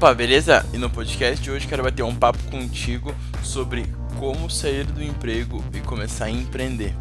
Opa, 0.00 0.14
beleza? 0.14 0.64
E 0.72 0.78
no 0.78 0.88
podcast 0.88 1.44
de 1.44 1.50
hoje 1.50 1.68
quero 1.68 1.82
bater 1.82 2.02
um 2.02 2.14
papo 2.14 2.42
contigo 2.44 3.14
sobre 3.42 3.84
como 4.18 4.48
sair 4.48 4.86
do 4.86 5.02
emprego 5.02 5.62
e 5.74 5.80
começar 5.80 6.24
a 6.24 6.30
empreender. 6.30 6.94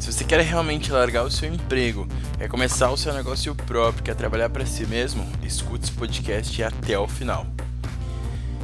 Se 0.00 0.12
você 0.12 0.24
quer 0.24 0.40
realmente 0.40 0.90
largar 0.90 1.22
o 1.22 1.30
seu 1.30 1.48
emprego, 1.48 2.08
quer 2.36 2.48
começar 2.48 2.90
o 2.90 2.96
seu 2.96 3.14
negócio 3.14 3.54
próprio, 3.54 4.02
quer 4.02 4.16
trabalhar 4.16 4.50
para 4.50 4.66
si 4.66 4.84
mesmo, 4.84 5.24
escute 5.44 5.84
esse 5.84 5.92
podcast 5.92 6.60
até 6.64 6.98
o 6.98 7.06
final. 7.06 7.46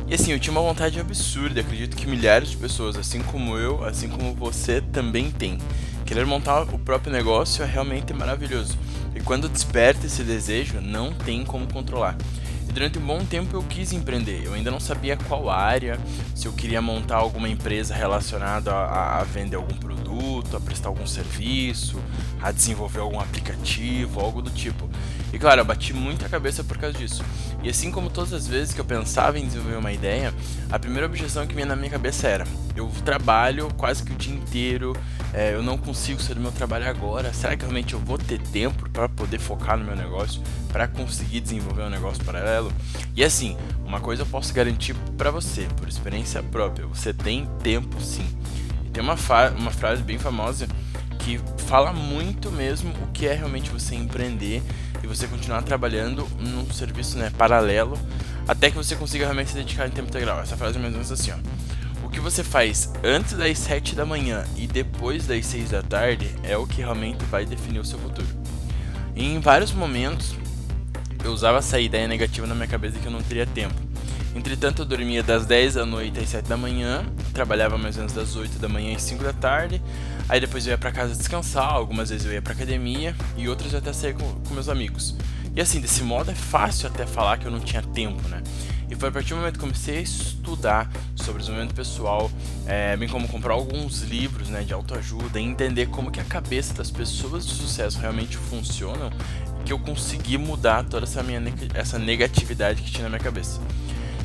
E 0.09 0.15
assim, 0.15 0.33
eu 0.33 0.41
tinha 0.41 0.51
uma 0.51 0.63
vontade 0.63 0.99
absurda, 0.99 1.61
acredito 1.61 1.97
que 1.97 2.09
milhares 2.09 2.49
de 2.49 2.57
pessoas, 2.57 2.97
assim 2.97 3.23
como 3.23 3.57
eu, 3.57 3.85
assim 3.85 4.09
como 4.09 4.35
você, 4.35 4.81
também 4.81 5.31
tem. 5.31 5.59
Querer 6.05 6.27
montar 6.27 6.63
o 6.63 6.79
próprio 6.81 7.13
negócio 7.13 7.63
é 7.63 7.67
realmente 7.67 8.13
maravilhoso. 8.13 8.77
E 9.15 9.21
quando 9.21 9.49
desperta 9.49 10.07
esse 10.07 10.25
desejo, 10.25 10.81
não 10.81 11.13
tem 11.13 11.45
como 11.45 11.73
controlar 11.73 12.17
durante 12.77 12.99
um 12.99 13.07
bom 13.07 13.25
tempo 13.25 13.57
eu 13.57 13.63
quis 13.63 13.91
empreender. 13.95 14.43
Eu 14.45 14.53
ainda 14.53 14.71
não 14.71 14.79
sabia 14.79 15.17
qual 15.17 15.49
área, 15.49 15.99
se 16.35 16.45
eu 16.45 16.53
queria 16.53 16.83
montar 16.83 17.17
alguma 17.17 17.49
empresa 17.49 17.95
relacionada 17.95 18.71
a, 18.71 19.21
a, 19.21 19.25
vender 19.25 19.57
algum 19.57 19.75
produto, 19.79 20.55
a 20.55 20.61
prestar 20.61 20.91
algum 20.91 21.07
serviço, 21.07 21.99
a 22.43 22.53
desenvolver 22.53 23.01
algum 23.01 23.19
aplicativo, 23.19 24.21
algo 24.21 24.43
do 24.43 24.51
tipo. 24.51 24.91
E 25.37 25.39
claro, 25.39 25.61
eu 25.61 25.67
bati 25.67 25.93
muita 25.93 26.31
cabeça 26.31 26.65
por 26.65 26.79
causa 26.79 26.97
disso. 26.97 27.23
E 27.63 27.69
assim 27.69 27.91
como 27.91 28.09
todas 28.09 28.33
as 28.33 28.49
vezes 28.49 28.73
que 28.73 28.81
eu 28.81 28.85
pensava 28.87 29.39
em 29.39 29.47
desenvolver 29.47 29.77
uma 29.77 29.93
ideia, 29.93 30.33
a 30.73 30.79
primeira 30.79 31.05
objeção 31.05 31.47
que 31.47 31.55
vinha 31.55 31.67
na 31.67 31.77
minha 31.77 31.91
cabeça 31.91 32.27
era: 32.27 32.47
eu 32.75 32.91
trabalho 33.05 33.69
quase 33.77 34.03
que 34.03 34.15
o 34.15 34.17
dia 34.17 34.35
inteiro, 34.35 34.97
é, 35.35 35.53
eu 35.53 35.63
não 35.63 35.77
consigo 35.77 36.23
sair 36.23 36.37
do 36.37 36.41
meu 36.41 36.53
trabalho 36.53 36.89
agora. 36.89 37.35
Será 37.35 37.55
que 37.55 37.65
realmente 37.65 37.93
eu 37.93 38.01
vou 38.01 38.17
ter 38.17 38.41
tempo 38.41 38.89
para 38.89 39.11
poder 39.11 39.39
focar 39.39 39.77
no 39.77 39.85
meu 39.85 39.95
negócio, 39.95 40.41
para 40.73 40.89
conseguir 40.89 41.41
desenvolver 41.41 41.83
um 41.83 41.91
negócio 41.91 42.25
paralelo? 42.25 42.73
E 43.15 43.23
assim, 43.23 43.59
uma 43.85 44.01
coisa 44.01 44.23
eu 44.23 44.27
posso 44.27 44.55
garantir 44.55 44.95
para 45.19 45.31
você, 45.31 45.69
por 45.77 45.87
experiência 45.87 46.43
própria: 46.43 46.87
você 46.87 47.13
tem 47.13 47.47
tempo 47.63 48.01
sim. 48.01 48.27
E 48.87 48.89
tem 48.89 49.03
uma, 49.03 49.17
uma 49.55 49.71
frase 49.71 50.03
bem 50.03 50.19
famosa 50.19 50.67
que 51.19 51.39
fala 51.67 51.93
muito 51.93 52.51
mesmo 52.51 52.91
o 53.03 53.09
que 53.09 53.27
é 53.27 53.35
realmente 53.35 53.69
você 53.69 53.95
empreender 53.95 54.63
e 55.07 55.09
você 55.09 55.27
continuar 55.29 55.63
trabalhando 55.63 56.27
num 56.41 56.69
serviço 56.73 57.17
né, 57.17 57.31
paralelo 57.39 57.97
até 58.47 58.71
que 58.71 58.77
você 58.77 58.97
consiga 58.97 59.25
realmente 59.25 59.51
se 59.51 59.57
dedicar 59.57 59.87
em 59.87 59.91
tempo 59.91 60.09
integral. 60.09 60.41
Essa 60.41 60.57
frase 60.57 60.77
é 60.77 60.81
mais 60.81 60.93
ou 60.93 61.01
menos 61.01 61.13
assim, 61.13 61.31
ó. 61.31 61.37
O 62.05 62.11
que 62.11 62.21
você 62.21 62.45
faz 62.45 62.93
antes 63.03 63.35
das 63.35 63.59
7 63.59 63.95
da 63.95 64.05
manhã 64.05 64.45
e 64.57 64.67
depois 64.67 65.27
das 65.27 65.47
6 65.47 65.71
da 65.71 65.83
tarde 65.83 66.35
é 66.43 66.57
o 66.57 66.67
que 66.67 66.79
realmente 66.79 67.25
vai 67.27 67.45
definir 67.45 67.79
o 67.79 67.85
seu 67.85 67.99
futuro. 67.99 68.27
E 69.15 69.25
em 69.25 69.41
vários 69.41 69.73
momentos 69.73 70.35
eu 71.25 71.33
usava 71.33 71.59
essa 71.59 71.81
ideia 71.81 72.07
negativa 72.07 72.47
na 72.47 72.55
minha 72.55 72.69
cabeça 72.69 72.99
que 72.99 73.07
eu 73.07 73.13
não 73.13 73.23
teria 73.23 73.47
tempo. 73.47 73.75
Entretanto, 74.35 74.83
eu 74.83 74.87
dormia 74.87 75.23
das 75.23 75.47
10 75.47 75.75
da 75.75 75.87
noite 75.87 76.21
às 76.21 76.29
7 76.29 76.47
da 76.47 76.59
manhã, 76.59 77.05
trabalhava 77.33 77.79
mais 77.79 77.97
ou 77.97 78.03
menos 78.03 78.13
das 78.13 78.37
8 78.37 78.59
da 78.59 78.69
manhã 78.69 78.95
às 78.95 79.03
5 79.03 79.25
da 79.25 79.33
tarde, 79.33 79.81
aí 80.29 80.41
depois 80.41 80.67
eu 80.67 80.73
ia 80.73 80.79
para 80.79 80.93
casa 80.93 81.15
descansar, 81.15 81.73
algumas 81.73 82.11
vezes 82.11 82.27
eu 82.27 82.33
ia 82.33 82.43
para 82.43 82.53
academia 82.53 83.15
e 83.37 83.49
outras 83.49 83.73
eu 83.73 83.79
até 83.79 83.93
saía 83.93 84.15
com, 84.15 84.35
com 84.41 84.55
meus 84.55 84.69
amigos. 84.69 85.15
E 85.55 85.61
assim, 85.61 85.81
desse 85.81 86.03
modo 86.03 86.31
é 86.31 86.35
fácil 86.35 86.89
até 86.89 87.07
falar 87.07 87.39
que 87.39 87.47
eu 87.47 87.51
não 87.51 87.61
tinha 87.61 87.83
tempo, 87.83 88.29
né? 88.29 88.43
E 88.91 88.95
foi 88.95 89.09
a 89.09 89.13
partir 89.13 89.31
do 89.31 89.37
momento 89.37 89.55
que 89.55 89.61
comecei 89.61 89.99
a 89.99 90.01
estudar 90.01 90.91
sobre 91.17 91.41
desenvolvimento 91.41 91.75
pessoal, 91.75 92.31
é, 92.67 92.97
bem 92.97 93.09
como 93.09 93.27
comprar 93.27 93.55
alguns 93.55 94.03
livros 94.03 94.49
né, 94.49 94.63
de 94.63 94.73
autoajuda 94.73 95.41
entender 95.41 95.87
como 95.87 96.11
que 96.11 96.21
a 96.21 96.25
cabeça 96.25 96.73
das 96.73 96.91
pessoas 96.91 97.47
de 97.47 97.55
sucesso 97.55 97.99
realmente 97.99 98.37
funcionam, 98.37 99.11
que 99.65 99.73
eu 99.73 99.79
consegui 99.79 100.39
mudar 100.39 100.85
toda 100.85 101.05
essa 101.05 101.23
minha 101.23 101.43
essa 101.75 101.99
negatividade 101.99 102.83
que 102.83 102.91
tinha 102.91 103.03
na 103.03 103.09
minha 103.09 103.21
cabeça. 103.21 103.61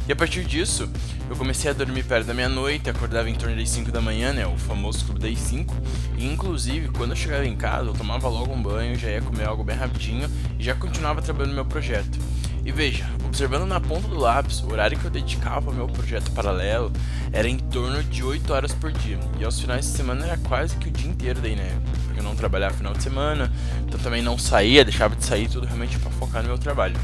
E 0.07 0.11
a 0.11 0.15
partir 0.15 0.43
disso, 0.43 0.89
eu 1.29 1.35
comecei 1.35 1.69
a 1.69 1.73
dormir 1.73 2.03
perto 2.03 2.27
da 2.27 2.33
meia-noite, 2.33 2.89
acordava 2.89 3.29
em 3.29 3.35
torno 3.35 3.55
das 3.55 3.69
5 3.69 3.91
da 3.91 4.01
manhã, 4.01 4.33
né? 4.33 4.45
O 4.45 4.57
famoso 4.57 5.05
clube 5.05 5.19
das 5.19 5.39
5. 5.39 5.73
E 6.17 6.25
inclusive, 6.25 6.89
quando 6.89 7.11
eu 7.11 7.15
chegava 7.15 7.45
em 7.45 7.55
casa, 7.55 7.89
eu 7.89 7.93
tomava 7.93 8.27
logo 8.27 8.51
um 8.51 8.61
banho, 8.61 8.97
já 8.97 9.09
ia 9.09 9.21
comer 9.21 9.47
algo 9.47 9.63
bem 9.63 9.75
rapidinho 9.75 10.29
e 10.59 10.63
já 10.63 10.73
continuava 10.75 11.21
trabalhando 11.21 11.49
no 11.49 11.55
meu 11.55 11.65
projeto. 11.65 12.19
E 12.63 12.71
veja, 12.71 13.09
observando 13.25 13.65
na 13.65 13.79
ponta 13.79 14.07
do 14.07 14.19
lápis, 14.19 14.61
o 14.61 14.71
horário 14.71 14.97
que 14.97 15.05
eu 15.05 15.09
dedicava 15.09 15.71
ao 15.71 15.75
meu 15.75 15.87
projeto 15.87 16.29
paralelo 16.31 16.91
era 17.31 17.47
em 17.47 17.57
torno 17.57 18.03
de 18.03 18.23
8 18.23 18.53
horas 18.53 18.73
por 18.73 18.91
dia. 18.91 19.19
E 19.39 19.43
aos 19.43 19.59
finais 19.59 19.85
de 19.85 19.91
semana 19.91 20.25
era 20.25 20.37
quase 20.37 20.75
que 20.75 20.87
o 20.87 20.91
dia 20.91 21.09
inteiro 21.09 21.39
daí, 21.41 21.55
né? 21.55 21.79
Porque 22.05 22.19
eu 22.19 22.23
não 22.23 22.35
trabalhava 22.35 22.75
final 22.75 22.93
de 22.93 23.01
semana, 23.01 23.51
então 23.87 23.99
também 23.99 24.21
não 24.21 24.37
saía, 24.37 24.83
deixava 24.83 25.15
de 25.15 25.23
sair 25.23 25.47
tudo 25.47 25.65
realmente 25.65 25.97
para 25.97 26.11
focar 26.11 26.43
no 26.43 26.49
meu 26.49 26.57
trabalho. 26.57 26.95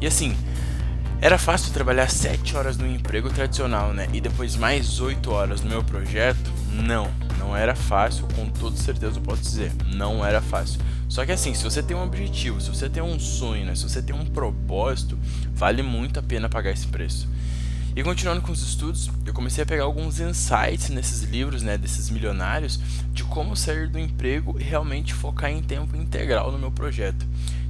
E 0.00 0.06
assim, 0.06 0.34
era 1.20 1.38
fácil 1.38 1.72
trabalhar 1.72 2.10
7 2.10 2.56
horas 2.56 2.76
no 2.76 2.86
emprego 2.86 3.30
tradicional, 3.30 3.92
né? 3.92 4.06
E 4.12 4.20
depois 4.20 4.54
mais 4.54 5.00
8 5.00 5.30
horas 5.30 5.62
no 5.62 5.70
meu 5.70 5.82
projeto? 5.82 6.52
Não, 6.72 7.10
não 7.38 7.56
era 7.56 7.74
fácil, 7.74 8.28
com 8.34 8.48
toda 8.48 8.76
certeza 8.76 9.18
eu 9.18 9.22
posso 9.22 9.42
dizer. 9.42 9.72
Não 9.94 10.24
era 10.24 10.42
fácil. 10.42 10.80
Só 11.08 11.24
que 11.24 11.32
assim, 11.32 11.54
se 11.54 11.64
você 11.64 11.82
tem 11.82 11.96
um 11.96 12.02
objetivo, 12.02 12.60
se 12.60 12.68
você 12.68 12.88
tem 12.88 13.02
um 13.02 13.18
sonho, 13.18 13.64
né? 13.64 13.74
Se 13.74 13.84
você 13.84 14.02
tem 14.02 14.14
um 14.14 14.26
propósito, 14.26 15.18
vale 15.54 15.82
muito 15.82 16.20
a 16.20 16.22
pena 16.22 16.48
pagar 16.48 16.70
esse 16.70 16.86
preço. 16.86 17.28
E 17.96 18.02
continuando 18.02 18.42
com 18.42 18.52
os 18.52 18.60
estudos, 18.60 19.10
eu 19.24 19.32
comecei 19.32 19.64
a 19.64 19.66
pegar 19.66 19.84
alguns 19.84 20.20
insights 20.20 20.90
nesses 20.90 21.22
livros, 21.22 21.62
né, 21.62 21.78
desses 21.78 22.10
milionários, 22.10 22.78
de 23.10 23.24
como 23.24 23.56
sair 23.56 23.88
do 23.88 23.98
emprego 23.98 24.54
e 24.60 24.62
realmente 24.62 25.14
focar 25.14 25.50
em 25.50 25.62
tempo 25.62 25.96
integral 25.96 26.52
no 26.52 26.58
meu 26.58 26.70
projeto. 26.70 27.26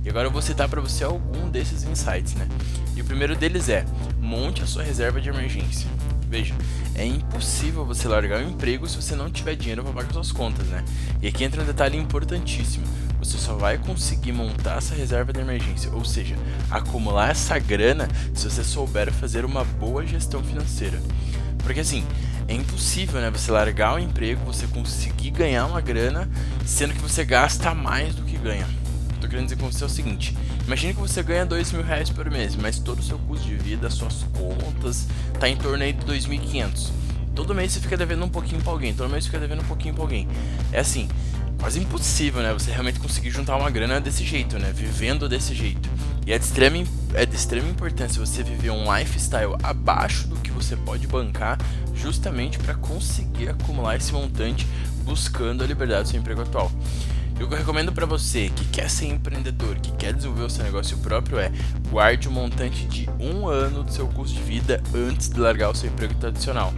E 0.07 0.09
agora 0.09 0.29
eu 0.29 0.31
vou 0.31 0.41
citar 0.41 0.69
para 0.69 0.81
você 0.81 1.03
algum 1.03 1.51
desses 1.51 1.83
insights, 1.83 2.35
né? 2.35 2.47
E 2.95 3.01
o 3.01 3.05
primeiro 3.05 3.35
deles 3.35 3.69
é: 3.69 3.85
monte 4.21 4.63
a 4.63 4.67
sua 4.67 4.85
reserva 4.85 5.21
de 5.21 5.29
emergência. 5.29 5.91
Veja, 6.29 6.55
é 6.95 7.05
impossível 7.05 7.85
você 7.85 8.07
largar 8.07 8.41
o 8.41 8.49
emprego 8.49 8.89
se 8.89 8.95
você 8.95 9.17
não 9.17 9.29
tiver 9.29 9.57
dinheiro 9.57 9.83
para 9.83 9.93
pagar 9.93 10.13
suas 10.13 10.31
contas, 10.31 10.65
né? 10.69 10.85
E 11.21 11.27
aqui 11.27 11.43
entra 11.43 11.61
um 11.61 11.67
detalhe 11.67 11.99
importantíssimo. 11.99 12.87
Você 13.19 13.37
só 13.37 13.55
vai 13.57 13.79
conseguir 13.79 14.31
montar 14.31 14.79
essa 14.79 14.95
reserva 14.95 15.33
de 15.33 15.41
emergência, 15.41 15.91
ou 15.93 16.05
seja, 16.05 16.37
acumular 16.71 17.31
essa 17.31 17.59
grana 17.59 18.09
se 18.33 18.49
você 18.49 18.63
souber 18.63 19.13
fazer 19.13 19.45
uma 19.45 19.65
boa 19.65 20.07
gestão 20.07 20.41
financeira. 20.41 21.03
Porque 21.65 21.81
assim, 21.81 22.07
é 22.47 22.55
impossível, 22.55 23.21
né? 23.21 23.29
Você 23.31 23.51
largar 23.51 23.97
o 23.97 23.99
emprego, 23.99 24.45
você 24.45 24.69
conseguir 24.69 25.31
ganhar 25.31 25.67
uma 25.67 25.81
grana, 25.81 26.31
sendo 26.65 26.95
que 26.95 27.01
você 27.01 27.25
gasta 27.25 27.75
mais 27.75 28.15
do 28.15 28.23
que 28.23 28.39
ganha 28.39 28.86
tô 29.27 29.31
querendo 29.31 29.47
dizer 29.47 29.57
com 29.57 29.71
você 29.71 29.83
é 29.83 29.87
o 29.87 29.91
seguinte: 29.91 30.37
imagine 30.67 30.95
que 30.95 31.01
você 31.01 31.23
ganha 31.23 31.45
dois 31.45 31.73
mil 31.73 31.83
reais 31.83 32.09
por 32.09 32.31
mês, 32.31 32.57
mas 32.57 32.79
todo 32.79 33.01
o 33.01 33.03
seu 33.03 33.19
custo 33.19 33.47
de 33.47 33.57
vida, 33.57 33.91
suas 33.91 34.25
contas, 34.33 35.07
tá 35.39 35.49
em 35.49 35.57
torno 35.57 35.83
aí 35.83 35.93
de 35.93 36.07
2.500. 36.07 36.91
Todo 37.35 37.55
mês 37.55 37.73
você 37.73 37.81
fica 37.81 37.97
devendo 37.97 38.25
um 38.25 38.29
pouquinho 38.29 38.63
pra 38.63 38.73
alguém, 38.73 38.95
todo 38.95 39.11
mês 39.11 39.25
você 39.25 39.31
fica 39.31 39.41
devendo 39.41 39.63
um 39.63 39.67
pouquinho 39.67 39.93
pra 39.93 40.05
alguém. 40.05 40.27
É 40.73 40.81
assim, 40.81 41.09
quase 41.59 41.79
impossível, 41.79 42.43
né? 42.43 42.53
Você 42.53 42.71
realmente 42.71 42.99
conseguir 42.99 43.31
juntar 43.31 43.57
uma 43.57 43.69
grana 43.69 44.01
desse 44.01 44.25
jeito, 44.25 44.59
né? 44.59 44.73
Vivendo 44.75 45.29
desse 45.29 45.55
jeito. 45.55 45.91
E 46.27 46.33
é 46.33 46.39
de 46.39 46.45
extrema, 46.45 46.77
é 47.15 47.27
de 47.27 47.37
extrema 47.37 47.69
importância 47.69 48.25
você 48.25 48.43
viver 48.43 48.71
um 48.71 48.97
lifestyle 48.97 49.55
abaixo 49.63 50.27
do 50.29 50.37
que 50.37 50.51
você 50.51 50.77
pode 50.77 51.07
bancar, 51.07 51.59
justamente 51.95 52.59
para 52.59 52.75
conseguir 52.75 53.51
acumular 53.51 53.97
esse 53.97 54.13
montante 54.13 54.67
buscando 55.05 55.63
a 55.63 55.67
liberdade 55.67 56.05
do 56.05 56.09
seu 56.09 56.21
emprego 56.21 56.43
atual. 56.43 56.71
O 57.37 57.49
que 57.49 57.55
eu 57.55 57.59
recomendo 57.59 57.93
para 57.93 58.07
você 58.07 58.49
que 58.49 58.65
quer 58.65 58.89
ser 58.89 59.07
empreendedor, 59.09 59.77
que 59.77 59.93
quer 59.93 60.15
desenvolver 60.15 60.45
o 60.45 60.51
seu 60.51 60.65
negócio 60.65 60.97
próprio 60.99 61.39
é 61.39 61.53
guarde 61.91 62.29
um 62.29 62.33
montante 62.33 62.87
de 62.87 63.09
um 63.21 63.47
ano 63.47 63.85
do 63.85 63.93
seu 63.93 64.09
custo 64.09 64.35
de 64.35 64.43
vida 64.43 64.83
antes 64.95 65.29
de 65.29 65.39
largar 65.39 65.71
o 65.71 65.75
seu 65.75 65.91
emprego 65.91 66.15
tradicional. 66.15 66.73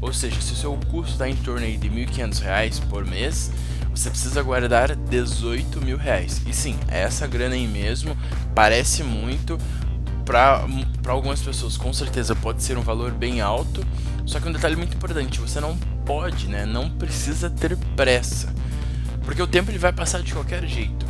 Ou 0.00 0.12
seja, 0.12 0.40
se 0.40 0.54
o 0.54 0.56
seu 0.56 0.72
custo 0.90 1.12
está 1.12 1.28
em 1.28 1.36
torno 1.36 1.66
de 1.66 1.88
R$ 1.88 2.06
1.500 2.06 2.80
por 2.88 3.04
mês, 3.04 3.52
você 3.90 4.08
precisa 4.08 4.42
guardar 4.42 4.96
18 4.96 5.84
mil 5.84 5.98
reais. 5.98 6.40
E 6.46 6.54
sim, 6.54 6.76
é 6.88 7.02
essa 7.02 7.26
grana 7.26 7.54
aí 7.54 7.68
mesmo, 7.68 8.16
parece 8.54 9.02
muito, 9.04 9.58
para 10.24 10.66
algumas 11.08 11.42
pessoas 11.42 11.76
com 11.76 11.92
certeza 11.92 12.34
pode 12.34 12.62
ser 12.62 12.78
um 12.78 12.82
valor 12.82 13.12
bem 13.12 13.42
alto, 13.42 13.84
só 14.24 14.40
que 14.40 14.48
um 14.48 14.52
detalhe 14.52 14.74
muito 14.74 14.96
importante, 14.96 15.38
você 15.38 15.60
não 15.60 15.76
pode, 16.06 16.48
né, 16.48 16.64
não 16.64 16.88
precisa 16.88 17.50
ter 17.50 17.76
pressa. 17.94 18.48
Porque 19.28 19.42
o 19.42 19.46
tempo 19.46 19.70
ele 19.70 19.76
vai 19.76 19.92
passar 19.92 20.22
de 20.22 20.32
qualquer 20.32 20.66
jeito. 20.66 21.04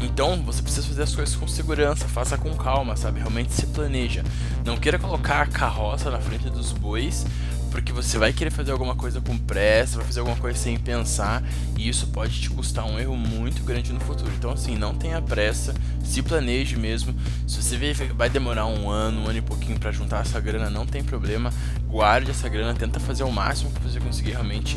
Então 0.00 0.42
você 0.42 0.60
precisa 0.60 0.84
fazer 0.88 1.04
as 1.04 1.14
coisas 1.14 1.36
com 1.36 1.46
segurança, 1.46 2.08
faça 2.08 2.36
com 2.36 2.52
calma, 2.56 2.96
sabe? 2.96 3.20
Realmente 3.20 3.52
se 3.52 3.64
planeja. 3.68 4.24
Não 4.64 4.76
queira 4.76 4.98
colocar 4.98 5.40
a 5.40 5.46
carroça 5.46 6.10
na 6.10 6.18
frente 6.18 6.50
dos 6.50 6.72
bois, 6.72 7.24
porque 7.70 7.92
você 7.92 8.18
vai 8.18 8.32
querer 8.32 8.50
fazer 8.50 8.72
alguma 8.72 8.96
coisa 8.96 9.20
com 9.20 9.38
pressa, 9.38 9.98
vai 9.98 10.06
fazer 10.06 10.18
alguma 10.18 10.36
coisa 10.36 10.58
sem 10.58 10.76
pensar, 10.76 11.44
e 11.78 11.88
isso 11.88 12.08
pode 12.08 12.40
te 12.40 12.50
custar 12.50 12.84
um 12.84 12.98
erro 12.98 13.16
muito 13.16 13.62
grande 13.62 13.92
no 13.92 14.00
futuro. 14.00 14.32
Então, 14.36 14.50
assim, 14.50 14.76
não 14.76 14.92
tenha 14.92 15.22
pressa, 15.22 15.72
se 16.02 16.22
planeje 16.22 16.76
mesmo. 16.76 17.14
Se 17.46 17.62
você 17.62 17.76
vê 17.76 17.94
vai 18.16 18.28
demorar 18.28 18.66
um 18.66 18.90
ano, 18.90 19.20
um 19.20 19.28
ano 19.28 19.38
e 19.38 19.42
pouquinho 19.42 19.78
para 19.78 19.92
juntar 19.92 20.22
essa 20.22 20.40
grana, 20.40 20.68
não 20.68 20.84
tem 20.84 21.04
problema. 21.04 21.52
Guarde 21.86 22.32
essa 22.32 22.48
grana, 22.48 22.74
tenta 22.74 22.98
fazer 22.98 23.22
o 23.22 23.30
máximo 23.30 23.70
que 23.70 23.80
você 23.80 24.00
conseguir 24.00 24.32
realmente 24.32 24.76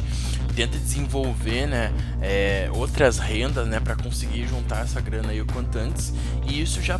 tenta 0.56 0.78
desenvolver 0.78 1.68
né, 1.68 1.92
é, 2.22 2.70
outras 2.72 3.18
rendas 3.18 3.68
né, 3.68 3.80
para 3.80 3.96
conseguir 3.96 4.48
juntar 4.48 4.84
essa 4.84 5.02
grana 5.02 5.32
aí 5.32 5.42
o 5.42 5.46
quanto 5.46 5.78
antes 5.78 6.14
e 6.48 6.62
isso 6.62 6.82
já 6.82 6.98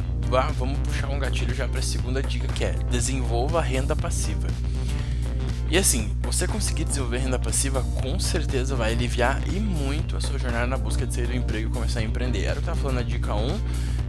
vamos 0.58 0.78
puxar 0.80 1.08
um 1.10 1.20
gatilho 1.20 1.54
já 1.56 1.68
para 1.68 1.80
a 1.80 1.84
segunda 1.84 2.22
dica 2.22 2.48
que 2.48 2.66
é 2.66 2.72
desenvolva 2.92 3.62
renda 3.62 3.96
passiva. 3.96 4.48
E 5.70 5.78
assim, 5.78 6.16
você 6.22 6.48
conseguir 6.48 6.84
desenvolver 6.84 7.18
renda 7.18 7.40
passiva 7.40 7.82
com 8.02 8.20
certeza 8.20 8.76
vai 8.76 8.92
aliviar 8.92 9.42
e 9.48 9.60
muito 9.60 10.16
a 10.16 10.22
sua 10.22 10.38
jornada 10.38 10.68
na 10.68 10.78
busca 10.78 11.08
de 11.08 11.14
sair 11.14 11.28
do 11.28 11.36
emprego 11.36 11.70
e 11.70 11.72
começar 11.72 12.02
a 12.02 12.04
empreender. 12.04 12.44
Era 12.44 12.52
o 12.52 12.54
que 12.56 12.60
eu 12.62 12.66
tava 12.66 12.80
falando 12.80 12.98
na 12.98 13.02
dica 13.04 13.34
1, 13.34 13.60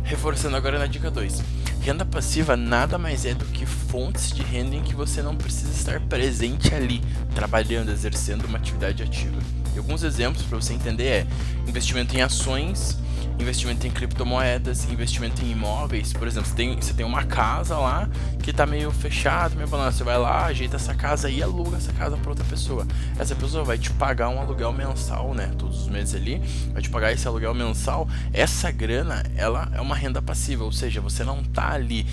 reforçando 0.04 0.56
agora 0.56 0.78
na 0.78 0.86
dica 0.86 1.10
2. 1.10 1.42
Renda 1.86 2.04
passiva 2.04 2.56
nada 2.56 2.98
mais 2.98 3.24
é 3.24 3.32
do 3.32 3.44
que 3.44 3.64
fontes 3.64 4.32
de 4.32 4.42
renda 4.42 4.74
em 4.74 4.82
que 4.82 4.92
você 4.92 5.22
não 5.22 5.36
precisa 5.36 5.70
estar 5.70 6.00
presente 6.00 6.74
ali, 6.74 7.00
trabalhando, 7.32 7.92
exercendo 7.92 8.44
uma 8.44 8.58
atividade 8.58 9.04
ativa. 9.04 9.40
E 9.76 9.78
alguns 9.78 10.02
exemplos 10.02 10.42
para 10.42 10.58
você 10.58 10.72
entender 10.72 11.04
é 11.04 11.26
investimento 11.68 12.16
em 12.16 12.22
ações, 12.22 12.98
investimento 13.38 13.86
em 13.86 13.90
criptomoedas, 13.90 14.90
investimento 14.90 15.44
em 15.44 15.50
imóveis. 15.50 16.14
Por 16.14 16.26
exemplo, 16.26 16.48
você 16.48 16.56
tem, 16.56 16.74
você 16.74 16.94
tem 16.94 17.04
uma 17.04 17.24
casa 17.24 17.76
lá 17.76 18.08
que 18.42 18.50
está 18.50 18.64
meio 18.64 18.90
fechada, 18.90 19.54
meio 19.54 19.68
balança. 19.68 19.98
Você 19.98 20.04
vai 20.04 20.16
lá, 20.16 20.46
ajeita 20.46 20.76
essa 20.76 20.94
casa 20.94 21.28
e 21.28 21.42
aluga 21.42 21.76
essa 21.76 21.92
casa 21.92 22.16
para 22.16 22.30
outra 22.30 22.44
pessoa. 22.46 22.86
Essa 23.18 23.34
pessoa 23.34 23.64
vai 23.64 23.76
te 23.76 23.90
pagar 23.90 24.30
um 24.30 24.40
aluguel 24.40 24.72
mensal, 24.72 25.34
né? 25.34 25.52
Todos 25.58 25.82
os 25.82 25.88
meses 25.88 26.14
ali, 26.14 26.40
vai 26.72 26.80
te 26.80 26.88
pagar 26.88 27.12
esse 27.12 27.28
aluguel 27.28 27.52
mensal. 27.52 28.08
Essa 28.32 28.70
grana, 28.70 29.24
ela 29.36 29.68
é 29.74 29.80
uma 29.82 29.94
renda 29.94 30.22
passiva, 30.22 30.64
ou 30.64 30.72
seja, 30.72 31.02
você 31.02 31.22
não 31.22 31.42
está 31.42 31.72
ali 31.72 32.06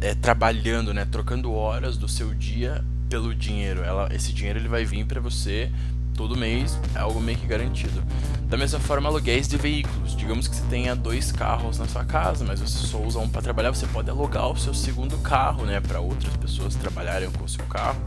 é, 0.00 0.14
trabalhando, 0.14 0.94
né? 0.94 1.04
Trocando 1.04 1.52
horas 1.52 1.96
do 1.96 2.06
seu 2.06 2.32
dia 2.32 2.84
pelo 3.10 3.34
dinheiro. 3.34 3.82
Ela, 3.82 4.08
esse 4.14 4.32
dinheiro 4.32 4.60
ele 4.60 4.68
vai 4.68 4.84
vir 4.84 5.04
para 5.04 5.20
você 5.20 5.68
todo 6.18 6.36
mês, 6.36 6.76
é 6.96 6.98
algo 6.98 7.20
meio 7.20 7.38
que 7.38 7.46
garantido. 7.46 8.02
Da 8.48 8.56
mesma 8.56 8.80
forma, 8.80 9.08
aluguéis 9.08 9.46
de 9.46 9.56
veículos. 9.56 10.07
Digamos 10.28 10.46
que 10.46 10.56
você 10.56 10.62
tenha 10.68 10.94
dois 10.94 11.32
carros 11.32 11.78
na 11.78 11.88
sua 11.88 12.04
casa, 12.04 12.44
mas 12.44 12.60
você 12.60 12.86
só 12.86 12.98
usa 12.98 13.18
um 13.18 13.26
para 13.26 13.40
trabalhar, 13.40 13.70
você 13.70 13.86
pode 13.86 14.10
alugar 14.10 14.46
o 14.50 14.58
seu 14.58 14.74
segundo 14.74 15.16
carro, 15.22 15.64
né, 15.64 15.80
para 15.80 16.00
outras 16.00 16.36
pessoas 16.36 16.74
trabalharem 16.74 17.30
com 17.30 17.44
o 17.44 17.48
seu 17.48 17.64
carro. 17.64 17.98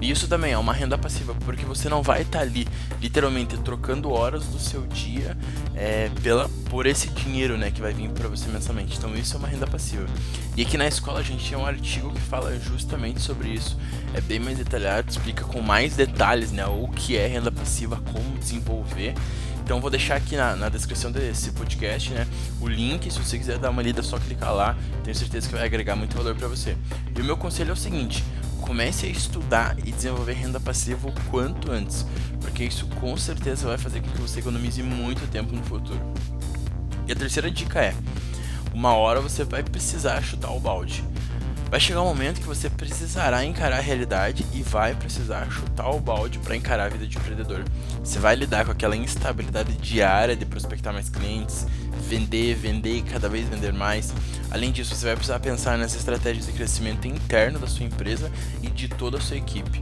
E 0.00 0.10
isso 0.10 0.26
também 0.26 0.52
é 0.52 0.56
uma 0.56 0.72
renda 0.72 0.96
passiva, 0.96 1.34
porque 1.44 1.66
você 1.66 1.86
não 1.90 2.02
vai 2.02 2.22
estar 2.22 2.38
tá 2.38 2.44
ali 2.46 2.66
literalmente 2.98 3.58
trocando 3.58 4.10
horas 4.10 4.46
do 4.46 4.58
seu 4.58 4.86
dia 4.86 5.36
é, 5.74 6.10
pela, 6.22 6.48
por 6.70 6.86
esse 6.86 7.08
dinheiro 7.10 7.58
né, 7.58 7.70
que 7.70 7.82
vai 7.82 7.92
vir 7.92 8.08
para 8.08 8.26
você 8.26 8.48
mensalmente. 8.48 8.96
Então 8.96 9.14
isso 9.14 9.36
é 9.36 9.38
uma 9.38 9.48
renda 9.48 9.66
passiva. 9.66 10.06
E 10.56 10.62
aqui 10.62 10.78
na 10.78 10.88
escola 10.88 11.20
a 11.20 11.22
gente 11.22 11.46
tem 11.46 11.58
um 11.58 11.66
artigo 11.66 12.10
que 12.10 12.20
fala 12.22 12.58
justamente 12.58 13.20
sobre 13.20 13.50
isso. 13.50 13.78
É 14.14 14.20
bem 14.22 14.40
mais 14.40 14.56
detalhado, 14.56 15.10
explica 15.10 15.44
com 15.44 15.60
mais 15.60 15.94
detalhes 15.94 16.52
né, 16.52 16.64
o 16.64 16.88
que 16.88 17.18
é 17.18 17.26
renda 17.26 17.52
passiva, 17.52 18.02
como 18.10 18.38
desenvolver. 18.38 19.12
Então 19.70 19.80
vou 19.80 19.88
deixar 19.88 20.16
aqui 20.16 20.34
na, 20.34 20.56
na, 20.56 20.68
descrição 20.68 21.12
desse 21.12 21.52
podcast, 21.52 22.10
né, 22.10 22.26
o 22.60 22.66
link, 22.66 23.08
se 23.08 23.16
você 23.16 23.38
quiser 23.38 23.56
dar 23.56 23.70
uma 23.70 23.80
lida, 23.80 24.00
é 24.00 24.02
só 24.02 24.18
clicar 24.18 24.52
lá. 24.52 24.76
Tenho 25.04 25.16
certeza 25.16 25.46
que 25.46 25.54
vai 25.54 25.64
agregar 25.64 25.94
muito 25.94 26.16
valor 26.16 26.34
para 26.34 26.48
você. 26.48 26.76
E 27.16 27.20
o 27.20 27.24
meu 27.24 27.36
conselho 27.36 27.70
é 27.70 27.72
o 27.72 27.76
seguinte: 27.76 28.24
comece 28.62 29.06
a 29.06 29.08
estudar 29.08 29.76
e 29.86 29.92
desenvolver 29.92 30.32
renda 30.32 30.58
passiva 30.58 31.06
o 31.06 31.12
quanto 31.30 31.70
antes, 31.70 32.04
porque 32.40 32.64
isso 32.64 32.84
com 32.98 33.16
certeza 33.16 33.68
vai 33.68 33.78
fazer 33.78 34.00
com 34.00 34.10
que 34.10 34.20
você 34.20 34.40
economize 34.40 34.82
muito 34.82 35.24
tempo 35.30 35.54
no 35.54 35.62
futuro. 35.62 36.00
E 37.06 37.12
a 37.12 37.14
terceira 37.14 37.48
dica 37.48 37.80
é: 37.80 37.94
uma 38.74 38.94
hora 38.94 39.20
você 39.20 39.44
vai 39.44 39.62
precisar 39.62 40.20
chutar 40.20 40.50
o 40.50 40.58
balde. 40.58 41.04
Vai 41.70 41.78
chegar 41.78 42.02
um 42.02 42.06
momento 42.06 42.40
que 42.40 42.46
você 42.48 42.68
precisará 42.68 43.44
encarar 43.44 43.78
a 43.78 43.80
realidade 43.80 44.44
e 44.52 44.60
vai 44.60 44.92
precisar 44.92 45.48
chutar 45.48 45.88
o 45.90 46.00
balde 46.00 46.40
para 46.40 46.56
encarar 46.56 46.86
a 46.86 46.88
vida 46.88 47.06
de 47.06 47.16
empreendedor. 47.16 47.62
Você 48.02 48.18
vai 48.18 48.34
lidar 48.34 48.64
com 48.64 48.72
aquela 48.72 48.96
instabilidade 48.96 49.74
diária 49.74 50.34
de 50.34 50.44
prospectar 50.44 50.92
mais 50.92 51.08
clientes, 51.08 51.68
vender, 52.08 52.56
vender 52.56 52.96
e 52.96 53.02
cada 53.02 53.28
vez 53.28 53.48
vender 53.48 53.72
mais. 53.72 54.12
Além 54.50 54.72
disso, 54.72 54.96
você 54.96 55.06
vai 55.06 55.14
precisar 55.14 55.38
pensar 55.38 55.78
nas 55.78 55.94
estratégias 55.94 56.46
de 56.46 56.52
crescimento 56.52 57.06
interno 57.06 57.60
da 57.60 57.68
sua 57.68 57.86
empresa 57.86 58.32
e 58.60 58.66
de 58.66 58.88
toda 58.88 59.18
a 59.18 59.20
sua 59.20 59.36
equipe. 59.36 59.80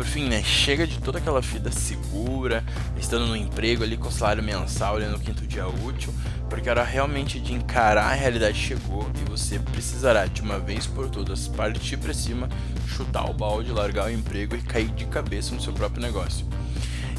Por 0.00 0.06
fim, 0.06 0.30
né, 0.30 0.42
chega 0.42 0.86
de 0.86 0.98
toda 0.98 1.18
aquela 1.18 1.42
vida 1.42 1.70
segura, 1.70 2.64
estando 2.98 3.26
no 3.26 3.36
emprego 3.36 3.84
ali 3.84 3.98
com 3.98 4.10
salário 4.10 4.42
mensal 4.42 4.96
ali 4.96 5.04
no 5.04 5.20
quinto 5.20 5.46
dia 5.46 5.68
útil, 5.68 6.10
porque 6.48 6.70
a 6.70 6.72
hora 6.72 6.82
realmente 6.82 7.38
de 7.38 7.52
encarar 7.52 8.06
a 8.06 8.14
realidade 8.14 8.56
chegou 8.56 9.06
e 9.20 9.28
você 9.28 9.58
precisará 9.58 10.24
de 10.24 10.40
uma 10.40 10.58
vez 10.58 10.86
por 10.86 11.10
todas 11.10 11.48
partir 11.48 11.98
para 11.98 12.14
cima, 12.14 12.48
chutar 12.86 13.28
o 13.28 13.34
balde, 13.34 13.72
largar 13.72 14.06
o 14.06 14.10
emprego 14.10 14.56
e 14.56 14.62
cair 14.62 14.88
de 14.88 15.04
cabeça 15.04 15.54
no 15.54 15.60
seu 15.60 15.74
próprio 15.74 16.00
negócio. 16.00 16.46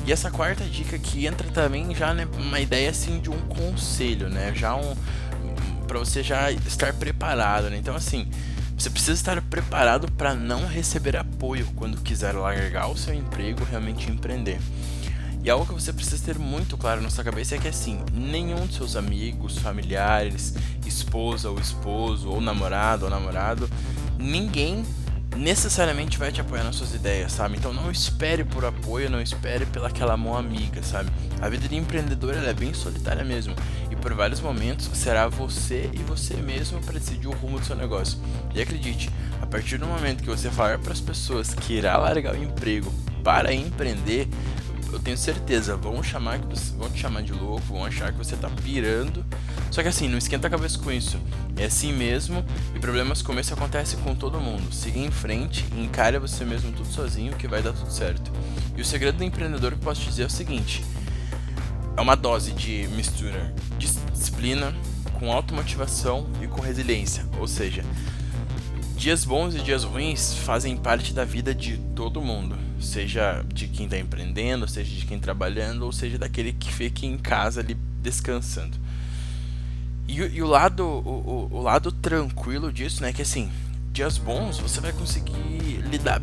E 0.07 0.11
essa 0.11 0.31
quarta 0.31 0.63
dica 0.63 0.97
que 0.97 1.27
entra 1.27 1.47
também 1.49 1.93
já 1.93 2.15
né, 2.15 2.27
uma 2.39 2.59
ideia 2.59 2.89
assim 2.89 3.19
de 3.19 3.29
um 3.29 3.39
conselho, 3.41 4.27
né? 4.27 4.53
Já 4.55 4.75
um 4.75 4.95
para 5.87 5.99
você 5.99 6.23
já 6.23 6.51
estar 6.51 6.93
preparado, 6.93 7.69
né? 7.69 7.77
Então 7.77 7.95
assim, 7.95 8.27
você 8.81 8.89
precisa 8.89 9.13
estar 9.13 9.39
preparado 9.43 10.11
para 10.13 10.33
não 10.33 10.65
receber 10.65 11.15
apoio 11.15 11.67
quando 11.75 12.01
quiser 12.01 12.33
largar 12.33 12.87
o 12.87 12.97
seu 12.97 13.13
emprego, 13.13 13.63
realmente 13.63 14.09
empreender. 14.09 14.59
E 15.43 15.51
algo 15.51 15.67
que 15.67 15.73
você 15.73 15.93
precisa 15.93 16.25
ter 16.25 16.39
muito 16.39 16.75
claro 16.77 16.99
na 16.99 17.11
sua 17.11 17.23
cabeça 17.23 17.53
é 17.53 17.59
que 17.59 17.67
assim, 17.67 17.99
nenhum 18.11 18.65
de 18.65 18.73
seus 18.73 18.95
amigos, 18.95 19.59
familiares, 19.59 20.55
esposa 20.83 21.51
ou 21.51 21.59
esposo, 21.59 22.27
ou 22.27 22.41
namorado 22.41 23.05
ou 23.05 23.11
namorado, 23.11 23.69
ninguém 24.17 24.83
necessariamente 25.37 26.17
vai 26.17 26.31
te 26.31 26.41
apoiar 26.41 26.63
nas 26.63 26.75
suas 26.75 26.93
ideias, 26.93 27.31
sabe? 27.31 27.57
Então 27.57 27.71
não 27.71 27.91
espere 27.91 28.43
por 28.43 28.65
apoio, 28.65 29.11
não 29.11 29.21
espere 29.21 29.65
pelaquela 29.67 30.17
mão 30.17 30.35
amiga, 30.35 30.81
sabe? 30.81 31.11
A 31.39 31.47
vida 31.47 31.67
de 31.67 31.75
empreendedor 31.75 32.35
é 32.35 32.53
bem 32.53 32.73
solitária 32.73 33.23
mesmo. 33.23 33.55
Por 34.01 34.13
vários 34.13 34.41
momentos 34.41 34.89
será 34.93 35.27
você 35.27 35.89
e 35.93 35.99
você 35.99 36.35
mesmo 36.35 36.81
para 36.81 36.99
decidir 36.99 37.27
o 37.27 37.31
rumo 37.31 37.59
do 37.59 37.65
seu 37.65 37.75
negócio. 37.75 38.17
E 38.53 38.61
acredite, 38.61 39.09
a 39.41 39.45
partir 39.45 39.77
do 39.77 39.85
momento 39.85 40.23
que 40.23 40.29
você 40.29 40.49
falar 40.49 40.79
para 40.79 40.91
as 40.91 40.99
pessoas 40.99 41.53
que 41.53 41.73
irá 41.73 41.97
largar 41.97 42.33
o 42.33 42.43
emprego 42.43 42.91
para 43.23 43.53
empreender, 43.53 44.27
eu 44.91 44.99
tenho 44.99 45.17
certeza, 45.17 45.77
vão 45.77 46.03
chamar 46.03 46.39
vão 46.77 46.89
te 46.89 46.99
chamar 46.99 47.23
de 47.23 47.31
louco, 47.31 47.61
vão 47.67 47.85
achar 47.85 48.11
que 48.11 48.17
você 48.17 48.35
tá 48.35 48.49
pirando. 48.49 49.25
Só 49.69 49.81
que 49.81 49.87
assim, 49.87 50.09
não 50.09 50.17
esquenta 50.17 50.47
a 50.47 50.49
cabeça 50.49 50.77
com 50.77 50.91
isso. 50.91 51.17
É 51.55 51.65
assim 51.65 51.93
mesmo, 51.93 52.43
e 52.75 52.79
problemas 52.79 53.21
como 53.21 53.39
esse 53.39 53.53
acontecem 53.53 53.99
com 53.99 54.13
todo 54.13 54.39
mundo. 54.39 54.73
Siga 54.73 54.99
em 54.99 55.11
frente 55.11 55.65
encare 55.77 56.19
você 56.19 56.43
mesmo 56.43 56.71
tudo 56.71 56.91
sozinho 56.91 57.35
que 57.35 57.47
vai 57.47 57.61
dar 57.61 57.71
tudo 57.71 57.91
certo. 57.91 58.31
E 58.75 58.81
o 58.81 58.85
segredo 58.85 59.17
do 59.17 59.23
empreendedor 59.23 59.73
que 59.73 59.79
posso 59.79 60.01
dizer 60.01 60.23
é 60.23 60.25
o 60.25 60.29
seguinte: 60.29 60.83
é 62.01 62.03
uma 62.03 62.15
dose 62.15 62.51
de 62.51 62.87
mistura 62.95 63.53
disciplina 63.77 64.73
com 65.19 65.31
automotivação 65.31 66.27
e 66.41 66.47
com 66.47 66.59
resiliência. 66.59 67.23
Ou 67.39 67.47
seja, 67.47 67.85
dias 68.95 69.23
bons 69.23 69.53
e 69.53 69.59
dias 69.59 69.83
ruins 69.83 70.33
fazem 70.33 70.75
parte 70.75 71.13
da 71.13 71.23
vida 71.23 71.53
de 71.53 71.77
todo 71.95 72.19
mundo 72.19 72.57
seja 72.79 73.45
de 73.53 73.67
quem 73.67 73.85
está 73.85 73.99
empreendendo, 73.99 74.67
seja 74.67 74.95
de 74.95 75.05
quem 75.05 75.19
trabalhando, 75.19 75.83
ou 75.83 75.91
seja 75.91 76.17
daquele 76.17 76.51
que 76.51 76.73
fica 76.73 77.05
em 77.05 77.17
casa 77.17 77.61
ali 77.61 77.77
descansando. 78.01 78.77
E, 80.07 80.15
e 80.15 80.41
o 80.41 80.47
lado 80.47 80.83
o, 80.83 81.49
o, 81.51 81.57
o, 81.57 81.61
lado 81.61 81.91
tranquilo 81.91 82.73
disso, 82.73 83.03
né, 83.03 83.13
que 83.13 83.21
assim, 83.21 83.51
dias 83.93 84.17
bons 84.17 84.57
você 84.57 84.81
vai 84.81 84.91
conseguir 84.91 85.83
lidar 85.89 86.20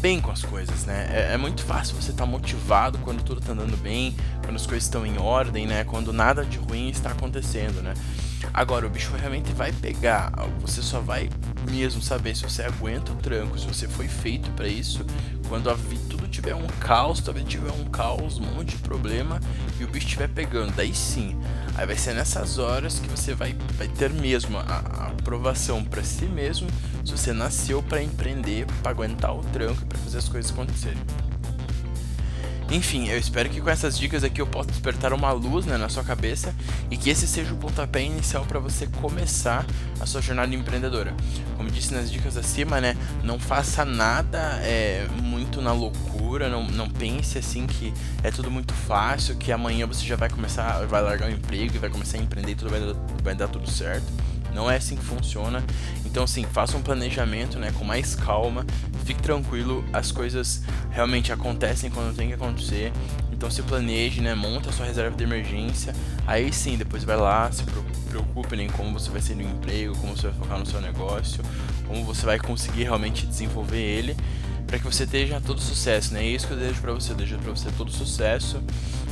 bem 0.00 0.20
com 0.20 0.30
as 0.30 0.42
coisas, 0.42 0.84
né? 0.84 1.08
É, 1.12 1.34
é 1.34 1.36
muito 1.36 1.62
fácil 1.62 1.94
você 1.94 2.10
estar 2.10 2.24
tá 2.24 2.30
motivado 2.30 2.98
quando 2.98 3.22
tudo 3.22 3.40
está 3.40 3.52
andando 3.52 3.76
bem, 3.76 4.16
quando 4.42 4.56
as 4.56 4.66
coisas 4.66 4.84
estão 4.84 5.04
em 5.04 5.18
ordem, 5.18 5.66
né? 5.66 5.84
Quando 5.84 6.12
nada 6.12 6.44
de 6.44 6.58
ruim 6.58 6.88
está 6.88 7.10
acontecendo, 7.10 7.82
né? 7.82 7.94
Agora, 8.52 8.86
o 8.86 8.90
bicho 8.90 9.14
realmente 9.14 9.52
vai 9.52 9.72
pegar. 9.72 10.32
Você 10.60 10.82
só 10.82 11.00
vai 11.00 11.28
mesmo 11.70 12.00
saber 12.00 12.34
se 12.34 12.42
você 12.42 12.62
aguenta 12.62 13.12
o 13.12 13.16
tranco, 13.16 13.58
se 13.58 13.66
você 13.66 13.86
foi 13.86 14.08
feito 14.08 14.50
para 14.52 14.66
isso. 14.66 15.04
Quando 15.48 15.68
a, 15.70 15.76
tudo 16.08 16.26
tiver 16.28 16.54
um 16.54 16.66
caos, 16.66 17.20
talvez 17.20 17.46
tiver 17.46 17.72
um 17.72 17.84
caos, 17.84 18.38
um 18.38 18.46
monte 18.54 18.76
de 18.76 18.78
problema 18.78 19.38
e 19.78 19.84
o 19.84 19.88
bicho 19.88 20.06
estiver 20.06 20.28
pegando. 20.28 20.74
Daí 20.74 20.94
sim, 20.94 21.38
aí 21.76 21.86
vai 21.86 21.96
ser 21.96 22.14
nessas 22.14 22.58
horas 22.58 22.98
que 22.98 23.08
você 23.08 23.34
vai, 23.34 23.54
vai 23.76 23.88
ter 23.88 24.10
mesmo 24.10 24.58
a, 24.58 24.62
a 24.62 25.06
aprovação 25.08 25.84
para 25.84 26.02
si 26.02 26.26
mesmo. 26.26 26.68
Se 27.04 27.12
você 27.12 27.32
nasceu 27.32 27.82
para 27.82 28.02
empreender, 28.02 28.66
para 28.82 28.90
aguentar 28.90 29.34
o 29.34 29.42
tranco 29.44 29.82
e 29.82 29.86
para 29.86 29.98
fazer 29.98 30.18
as 30.18 30.28
coisas 30.28 30.50
acontecerem. 30.50 31.02
Enfim, 32.70 33.08
eu 33.08 33.18
espero 33.18 33.48
que 33.48 33.60
com 33.60 33.68
essas 33.68 33.98
dicas 33.98 34.22
aqui 34.22 34.40
eu 34.40 34.46
possa 34.46 34.70
despertar 34.70 35.12
uma 35.12 35.32
luz 35.32 35.66
né, 35.66 35.76
na 35.76 35.88
sua 35.88 36.04
cabeça 36.04 36.54
e 36.88 36.96
que 36.96 37.10
esse 37.10 37.26
seja 37.26 37.52
o 37.52 37.56
pontapé 37.56 38.00
inicial 38.00 38.44
para 38.44 38.60
você 38.60 38.86
começar 38.86 39.66
a 39.98 40.06
sua 40.06 40.20
jornada 40.20 40.54
empreendedora. 40.54 41.12
Como 41.56 41.68
disse 41.68 41.92
nas 41.92 42.12
dicas 42.12 42.36
acima, 42.36 42.80
né, 42.80 42.96
não 43.24 43.40
faça 43.40 43.84
nada 43.84 44.60
é, 44.62 45.08
muito 45.20 45.60
na 45.60 45.72
loucura, 45.72 46.19
não, 46.38 46.64
não 46.64 46.88
pense 46.88 47.38
assim 47.38 47.66
que 47.66 47.92
é 48.22 48.30
tudo 48.30 48.50
muito 48.50 48.72
fácil, 48.72 49.36
que 49.36 49.50
amanhã 49.50 49.86
você 49.86 50.06
já 50.06 50.16
vai 50.16 50.28
começar, 50.28 50.86
vai 50.86 51.02
largar 51.02 51.28
o 51.28 51.32
emprego 51.32 51.74
e 51.74 51.78
vai 51.78 51.90
começar 51.90 52.18
a 52.18 52.20
empreender 52.20 52.52
e 52.52 52.54
tudo 52.54 52.70
vai 52.70 52.80
vai 53.22 53.34
dar 53.34 53.48
tudo 53.48 53.68
certo. 53.68 54.06
Não 54.54 54.70
é 54.70 54.76
assim 54.76 54.96
que 54.96 55.04
funciona. 55.04 55.62
Então, 56.04 56.26
sim, 56.26 56.44
faça 56.44 56.76
um 56.76 56.82
planejamento 56.82 57.58
né, 57.58 57.72
com 57.78 57.84
mais 57.84 58.14
calma, 58.16 58.66
fique 59.04 59.22
tranquilo, 59.22 59.84
as 59.92 60.10
coisas 60.10 60.62
realmente 60.90 61.32
acontecem 61.32 61.90
quando 61.90 62.16
tem 62.16 62.28
que 62.28 62.34
acontecer. 62.34 62.92
Então 63.32 63.50
se 63.50 63.62
planeje, 63.62 64.20
né? 64.20 64.34
Monta 64.34 64.68
a 64.68 64.72
sua 64.72 64.84
reserva 64.84 65.16
de 65.16 65.24
emergência. 65.24 65.94
Aí 66.26 66.52
sim, 66.52 66.76
depois 66.76 67.04
vai 67.04 67.16
lá, 67.16 67.50
se 67.50 67.62
preocupe 68.10 68.54
em 68.56 68.68
como 68.68 68.92
você 68.92 69.08
vai 69.08 69.22
ser 69.22 69.34
no 69.34 69.40
emprego, 69.40 69.96
como 69.96 70.14
você 70.14 70.28
vai 70.28 70.36
focar 70.36 70.58
no 70.58 70.66
seu 70.66 70.78
negócio, 70.78 71.42
como 71.86 72.04
você 72.04 72.26
vai 72.26 72.38
conseguir 72.38 72.82
realmente 72.82 73.26
desenvolver 73.26 73.78
ele 73.78 74.14
para 74.70 74.78
que 74.78 74.84
você 74.84 75.02
esteja 75.02 75.40
todo 75.44 75.60
sucesso, 75.60 76.14
né? 76.14 76.22
É 76.22 76.28
isso 76.28 76.46
que 76.46 76.52
eu 76.52 76.56
desejo 76.56 76.80
para 76.80 76.92
você, 76.92 77.10
eu 77.10 77.16
desejo 77.16 77.38
para 77.40 77.50
você 77.50 77.68
todo 77.76 77.90
sucesso, 77.90 78.62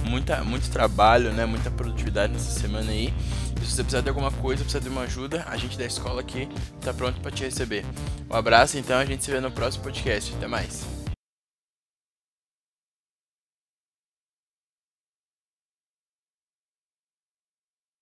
muita, 0.05 0.45
muito 0.45 0.71
trabalho, 0.71 1.33
né? 1.33 1.45
Muita 1.45 1.69
produtividade 1.69 2.33
nessa 2.33 2.61
semana 2.61 2.93
aí. 2.93 3.12
E 3.61 3.65
se 3.67 3.73
você 3.73 3.83
precisar 3.83 4.03
de 4.03 4.09
alguma 4.09 4.31
coisa, 4.31 4.62
precisar 4.62 4.85
de 4.85 4.88
uma 4.88 5.00
ajuda, 5.03 5.45
a 5.49 5.57
gente 5.57 5.77
da 5.77 5.85
escola 5.85 6.21
aqui 6.21 6.49
está 6.79 6.95
pronto 6.95 7.21
para 7.21 7.33
te 7.33 7.43
receber. 7.43 7.85
Um 8.31 8.37
abraço, 8.37 8.79
então, 8.79 8.99
a 8.99 9.05
gente 9.05 9.25
se 9.25 9.33
vê 9.33 9.41
no 9.41 9.50
próximo 9.50 9.83
podcast. 9.83 10.33
Até 10.37 10.47
mais. 10.47 10.98